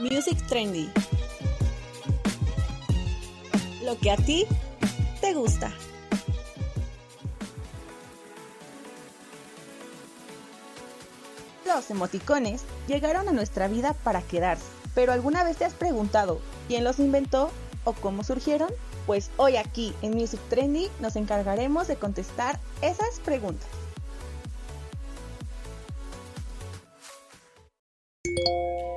Music 0.00 0.38
Trendy. 0.48 0.90
Lo 3.84 3.98
que 3.98 4.10
a 4.10 4.16
ti 4.16 4.46
te 5.20 5.34
gusta. 5.34 5.70
Los 11.66 11.90
emoticones 11.90 12.62
llegaron 12.88 13.28
a 13.28 13.32
nuestra 13.32 13.68
vida 13.68 13.92
para 13.92 14.22
quedarse, 14.22 14.64
pero 14.94 15.12
¿alguna 15.12 15.44
vez 15.44 15.58
te 15.58 15.66
has 15.66 15.74
preguntado 15.74 16.40
quién 16.66 16.82
los 16.82 16.98
inventó 16.98 17.50
o 17.84 17.92
cómo 17.92 18.24
surgieron? 18.24 18.70
Pues 19.06 19.30
hoy 19.36 19.56
aquí 19.56 19.92
en 20.00 20.14
Music 20.14 20.40
Trendy 20.48 20.88
nos 21.00 21.16
encargaremos 21.16 21.88
de 21.88 21.96
contestar 21.96 22.58
esas 22.80 23.20
preguntas. 23.20 23.68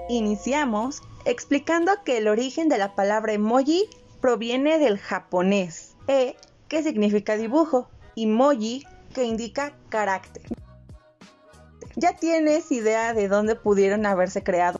Iniciamos 0.09 1.01
explicando 1.25 1.91
que 2.03 2.17
el 2.17 2.27
origen 2.27 2.67
de 2.67 2.77
la 2.77 2.93
palabra 2.93 3.33
emoji 3.33 3.87
proviene 4.19 4.77
del 4.77 4.99
japonés 4.99 5.95
e, 6.07 6.35
que 6.67 6.83
significa 6.83 7.37
dibujo, 7.37 7.89
y 8.15 8.27
moji, 8.27 8.85
que 9.13 9.23
indica 9.23 9.73
carácter. 9.89 10.43
¿Ya 11.95 12.15
tienes 12.15 12.71
idea 12.71 13.13
de 13.13 13.27
dónde 13.27 13.55
pudieron 13.55 14.05
haberse 14.05 14.43
creado? 14.43 14.79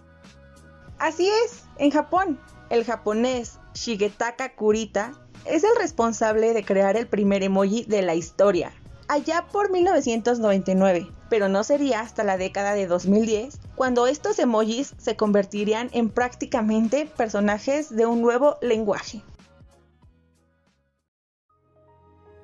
Así 0.97 1.29
es, 1.45 1.63
en 1.77 1.91
Japón. 1.91 2.39
El 2.69 2.83
japonés 2.83 3.59
Shigetaka 3.73 4.55
Kurita 4.55 5.13
es 5.45 5.63
el 5.63 5.75
responsable 5.77 6.53
de 6.53 6.63
crear 6.63 6.97
el 6.97 7.07
primer 7.07 7.43
emoji 7.43 7.85
de 7.85 8.01
la 8.01 8.15
historia, 8.15 8.73
allá 9.07 9.45
por 9.51 9.71
1999, 9.71 11.07
pero 11.33 11.49
no 11.49 11.63
sería 11.63 12.01
hasta 12.01 12.23
la 12.23 12.37
década 12.37 12.75
de 12.75 12.85
2010 12.85 13.57
cuando 13.73 14.05
estos 14.05 14.37
emojis 14.37 14.93
se 14.99 15.15
convertirían 15.15 15.89
en 15.91 16.11
prácticamente 16.11 17.07
personajes 17.07 17.89
de 17.89 18.05
un 18.05 18.21
nuevo 18.21 18.57
lenguaje. 18.61 19.23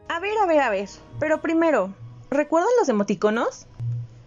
A 0.07 0.19
ver, 0.19 0.35
a 0.41 0.47
ver, 0.47 0.61
a 0.61 0.71
ver, 0.71 0.89
pero 1.19 1.39
primero, 1.39 1.93
¿recuerdan 2.31 2.71
los 2.79 2.89
emoticonos? 2.89 3.67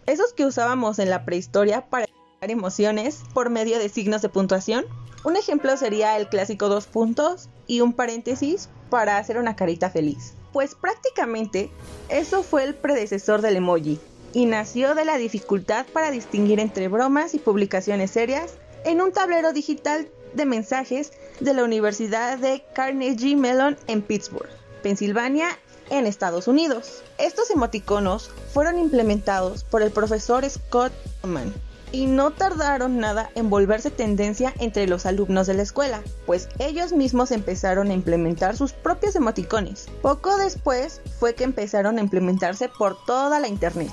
Esos 0.06 0.32
que 0.32 0.46
usábamos 0.46 1.00
en 1.00 1.10
la 1.10 1.24
prehistoria 1.24 1.90
para 1.90 2.06
dar 2.40 2.50
emociones 2.52 3.22
por 3.34 3.50
medio 3.50 3.80
de 3.80 3.88
signos 3.88 4.22
de 4.22 4.28
puntuación. 4.28 4.84
Un 5.24 5.36
ejemplo 5.36 5.76
sería 5.76 6.16
el 6.16 6.28
clásico 6.28 6.68
dos 6.68 6.86
puntos 6.86 7.48
y 7.66 7.80
un 7.80 7.94
paréntesis 7.94 8.68
para 8.90 9.18
hacer 9.18 9.38
una 9.38 9.56
carita 9.56 9.90
feliz. 9.90 10.34
Pues 10.52 10.76
prácticamente 10.76 11.68
eso 12.08 12.44
fue 12.44 12.62
el 12.62 12.76
predecesor 12.76 13.40
del 13.40 13.56
emoji 13.56 13.98
y 14.32 14.46
nació 14.46 14.94
de 14.94 15.04
la 15.04 15.16
dificultad 15.18 15.86
para 15.92 16.10
distinguir 16.10 16.60
entre 16.60 16.88
bromas 16.88 17.34
y 17.34 17.38
publicaciones 17.38 18.10
serias 18.10 18.54
en 18.84 19.00
un 19.00 19.12
tablero 19.12 19.52
digital 19.52 20.08
de 20.34 20.46
mensajes 20.46 21.12
de 21.40 21.54
la 21.54 21.64
Universidad 21.64 22.38
de 22.38 22.64
Carnegie 22.74 23.36
Mellon 23.36 23.76
en 23.86 24.02
Pittsburgh, 24.02 24.50
Pensilvania, 24.82 25.48
en 25.90 26.06
Estados 26.06 26.48
Unidos. 26.48 27.02
Estos 27.18 27.50
emoticonos 27.50 28.30
fueron 28.52 28.78
implementados 28.78 29.64
por 29.64 29.82
el 29.82 29.90
profesor 29.90 30.48
Scott 30.48 30.92
Mann 31.22 31.52
y 31.92 32.06
no 32.06 32.30
tardaron 32.30 32.98
nada 32.98 33.30
en 33.34 33.50
volverse 33.50 33.90
tendencia 33.90 34.54
entre 34.58 34.86
los 34.86 35.04
alumnos 35.04 35.46
de 35.46 35.54
la 35.54 35.62
escuela, 35.62 36.02
pues 36.24 36.48
ellos 36.58 36.92
mismos 36.92 37.30
empezaron 37.30 37.90
a 37.90 37.94
implementar 37.94 38.56
sus 38.56 38.72
propios 38.72 39.14
emoticones. 39.14 39.88
Poco 40.00 40.36
después 40.38 41.02
fue 41.20 41.34
que 41.34 41.44
empezaron 41.44 41.98
a 41.98 42.00
implementarse 42.00 42.70
por 42.70 42.96
toda 43.04 43.38
la 43.38 43.48
internet. 43.48 43.92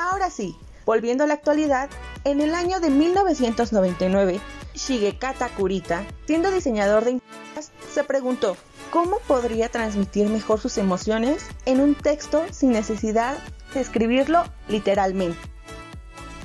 Ahora 0.00 0.30
sí, 0.30 0.56
volviendo 0.86 1.24
a 1.24 1.26
la 1.26 1.34
actualidad, 1.34 1.90
en 2.22 2.40
el 2.40 2.54
año 2.54 2.78
de 2.78 2.88
1999, 2.88 4.38
Shigekata 4.72 5.48
Kurita, 5.48 6.06
siendo 6.24 6.52
diseñador 6.52 7.04
de 7.04 7.10
interfaces, 7.10 7.72
se 7.92 8.04
preguntó 8.04 8.56
cómo 8.92 9.18
podría 9.26 9.70
transmitir 9.70 10.28
mejor 10.28 10.60
sus 10.60 10.78
emociones 10.78 11.44
en 11.66 11.80
un 11.80 11.96
texto 11.96 12.44
sin 12.52 12.70
necesidad 12.70 13.38
de 13.74 13.80
escribirlo 13.80 14.44
literalmente 14.68 15.36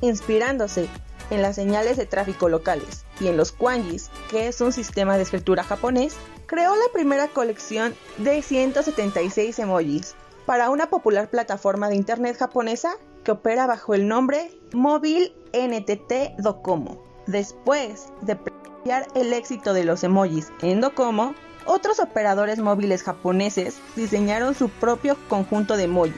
inspirándose 0.02 0.90
en 1.30 1.44
las 1.44 1.56
señales 1.56 1.96
de 1.98 2.08
tráfico 2.08 2.50
locales 2.50 3.06
y 3.20 3.28
en 3.28 3.38
los 3.38 3.52
kanjis, 3.52 4.10
que 4.32 4.48
es 4.48 4.62
un 4.62 4.74
sistema 4.74 5.16
de 5.16 5.24
escritura 5.24 5.64
japonés, 5.64 6.16
creó 6.48 6.76
la 6.76 6.92
primera 6.92 7.28
colección 7.28 7.94
de 8.18 8.42
176 8.42 9.60
emojis 9.60 10.16
para 10.46 10.70
una 10.70 10.88
popular 10.88 11.30
plataforma 11.30 11.90
de 11.90 11.96
internet 11.96 12.38
japonesa 12.38 12.96
que 13.24 13.32
opera 13.32 13.68
bajo 13.68 13.94
el 13.94 14.08
nombre 14.08 14.52
Mobile 14.74 15.34
NTT 15.54 16.40
Docomo. 16.40 17.02
Después 17.28 18.08
de 18.22 18.34
apreciar 18.34 19.08
el 19.16 19.32
éxito 19.34 19.74
de 19.74 19.86
los 19.86 20.04
emojis 20.04 20.52
en 20.62 20.82
Docomo, 20.82 21.34
otros 21.66 22.00
operadores 22.00 22.60
móviles 22.60 23.04
japoneses 23.04 23.80
diseñaron 23.96 24.54
su 24.54 24.70
propio 24.70 25.18
conjunto 25.30 25.78
de 25.78 25.84
emojis. 25.84 26.16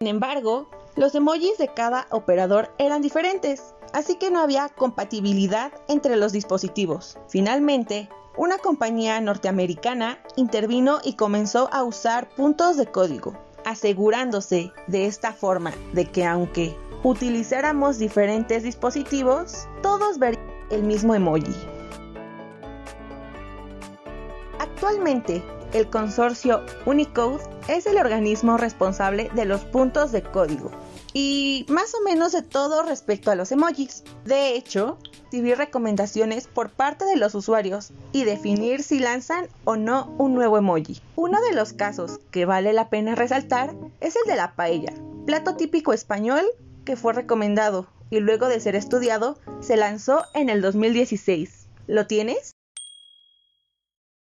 Sin 0.00 0.08
embargo, 0.08 0.68
los 0.96 1.14
emojis 1.14 1.56
de 1.58 1.68
cada 1.68 2.06
operador 2.10 2.74
eran 2.78 3.02
diferentes, 3.02 3.74
así 3.92 4.16
que 4.16 4.30
no 4.30 4.40
había 4.40 4.68
compatibilidad 4.68 5.72
entre 5.88 6.16
los 6.16 6.32
dispositivos. 6.32 7.18
Finalmente, 7.28 8.08
una 8.36 8.58
compañía 8.58 9.20
norteamericana 9.20 10.18
intervino 10.36 10.98
y 11.02 11.14
comenzó 11.14 11.68
a 11.72 11.82
usar 11.82 12.28
puntos 12.30 12.76
de 12.76 12.86
código, 12.86 13.34
asegurándose 13.64 14.72
de 14.86 15.06
esta 15.06 15.32
forma 15.32 15.72
de 15.92 16.06
que 16.06 16.24
aunque 16.24 16.76
utilizáramos 17.02 17.98
diferentes 17.98 18.62
dispositivos, 18.62 19.66
todos 19.82 20.18
verían 20.18 20.44
el 20.70 20.82
mismo 20.82 21.14
emoji. 21.14 21.54
Actualmente, 24.58 25.42
el 25.72 25.88
consorcio 25.88 26.64
Unicode 26.86 27.42
es 27.68 27.86
el 27.86 27.96
organismo 27.96 28.56
responsable 28.56 29.30
de 29.34 29.44
los 29.44 29.62
puntos 29.62 30.12
de 30.12 30.22
código 30.22 30.70
y 31.14 31.66
más 31.68 31.94
o 31.94 32.02
menos 32.02 32.32
de 32.32 32.42
todo 32.42 32.82
respecto 32.82 33.30
a 33.30 33.34
los 33.34 33.52
emojis. 33.52 34.04
De 34.24 34.54
hecho, 34.54 34.98
recibir 35.24 35.56
recomendaciones 35.56 36.46
por 36.46 36.70
parte 36.70 37.04
de 37.04 37.16
los 37.16 37.34
usuarios 37.34 37.92
y 38.12 38.24
definir 38.24 38.82
si 38.82 38.98
lanzan 38.98 39.48
o 39.64 39.76
no 39.76 40.14
un 40.18 40.34
nuevo 40.34 40.58
emoji. 40.58 41.00
Uno 41.16 41.40
de 41.40 41.54
los 41.54 41.72
casos 41.72 42.20
que 42.30 42.44
vale 42.44 42.72
la 42.72 42.88
pena 42.88 43.14
resaltar 43.14 43.74
es 44.00 44.16
el 44.16 44.30
de 44.30 44.36
la 44.36 44.54
paella, 44.54 44.92
plato 45.26 45.56
típico 45.56 45.92
español 45.92 46.44
que 46.84 46.96
fue 46.96 47.12
recomendado 47.12 47.86
y 48.10 48.20
luego 48.20 48.48
de 48.48 48.60
ser 48.60 48.76
estudiado 48.76 49.38
se 49.60 49.76
lanzó 49.76 50.24
en 50.34 50.50
el 50.50 50.60
2016. 50.60 51.66
¿Lo 51.86 52.06
tienes? 52.06 52.52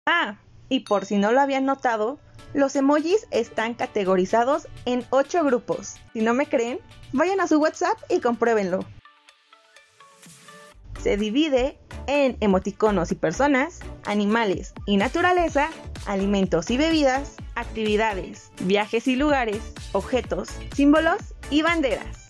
Ah, 0.06 0.38
y 0.70 0.82
por 0.82 1.06
si 1.06 1.18
no 1.18 1.32
lo 1.32 1.42
habían 1.42 1.66
notado, 1.66 2.20
los 2.54 2.76
emojis 2.76 3.28
están 3.32 3.74
categorizados 3.74 4.68
en 4.86 5.06
8 5.10 5.44
grupos. 5.44 5.96
Si 6.14 6.22
no 6.22 6.34
me 6.34 6.48
creen, 6.48 6.80
vayan 7.12 7.42
a 7.42 7.48
su 7.48 7.60
WhatsApp 7.60 7.98
y 8.10 8.20
compruébenlo. 8.20 8.86
Se 11.02 11.18
divide 11.18 11.78
en 12.08 12.38
emoticonos 12.40 13.12
y 13.12 13.16
personas, 13.16 13.80
animales 14.06 14.74
y 14.86 14.98
naturaleza, 14.98 15.70
alimentos 16.06 16.70
y 16.72 16.78
bebidas, 16.78 17.36
actividades, 17.56 18.52
viajes 18.62 19.08
y 19.08 19.16
lugares, 19.16 19.60
objetos, 19.94 20.50
símbolos 20.76 21.36
y 21.50 21.62
banderas. 21.62 22.29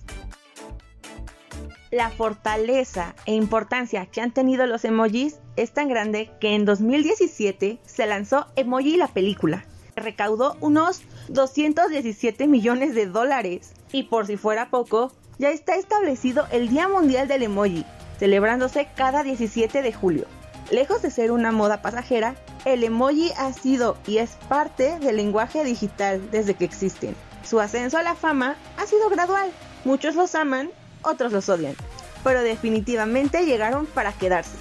La 1.91 2.11
fortaleza 2.11 3.15
e 3.25 3.33
importancia 3.33 4.05
que 4.05 4.21
han 4.21 4.31
tenido 4.31 4.67
los 4.67 4.85
emojis 4.85 5.39
es 5.55 5.71
tan 5.71 5.89
grande 5.89 6.29
que 6.39 6.53
en 6.53 6.63
2017 6.63 7.79
se 7.83 8.05
lanzó 8.05 8.45
Emoji 8.55 8.95
la 8.95 9.07
película. 9.07 9.65
Recaudó 9.95 10.55
unos 10.61 11.01
217 11.29 12.47
millones 12.47 12.93
de 12.93 13.07
dólares. 13.07 13.73
Y 13.91 14.03
por 14.03 14.27
si 14.27 14.37
fuera 14.37 14.69
poco, 14.69 15.11
ya 15.39 15.49
está 15.49 15.77
establecido 15.77 16.45
el 16.51 16.69
Día 16.69 16.87
Mundial 16.87 17.27
del 17.27 17.41
Emoji, 17.41 17.83
celebrándose 18.19 18.87
cada 18.95 19.23
17 19.23 19.81
de 19.81 19.91
julio. 19.91 20.25
Lejos 20.69 21.01
de 21.01 21.09
ser 21.09 21.31
una 21.31 21.51
moda 21.51 21.81
pasajera, 21.81 22.35
el 22.65 22.83
emoji 22.83 23.31
ha 23.35 23.51
sido 23.53 23.97
y 24.05 24.19
es 24.19 24.37
parte 24.47 24.99
del 24.99 25.15
lenguaje 25.15 25.63
digital 25.63 26.29
desde 26.29 26.53
que 26.53 26.65
existen. 26.65 27.15
Su 27.43 27.59
ascenso 27.59 27.97
a 27.97 28.03
la 28.03 28.13
fama 28.13 28.57
ha 28.77 28.85
sido 28.85 29.09
gradual. 29.09 29.49
Muchos 29.85 30.13
los 30.13 30.35
aman 30.35 30.69
otros 31.01 31.31
los 31.31 31.49
odian, 31.49 31.75
pero 32.23 32.41
definitivamente 32.41 33.45
llegaron 33.45 33.85
para 33.85 34.13
quedarse. 34.13 34.57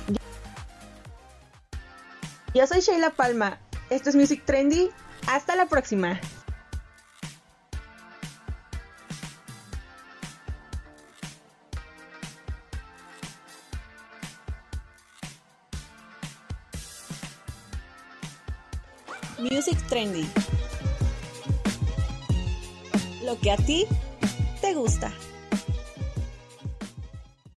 Yo 2.54 2.66
soy 2.66 2.80
Sheila 2.80 3.10
Palma, 3.10 3.58
esto 3.90 4.10
es 4.10 4.16
Music 4.16 4.42
Trendy, 4.44 4.90
hasta 5.26 5.54
la 5.54 5.66
próxima. 5.66 6.20
Music 19.38 19.78
Trendy. 19.88 20.28
Lo 23.24 23.38
que 23.38 23.52
a 23.52 23.56
ti 23.56 23.86
te 24.60 24.74
gusta. 24.74 25.12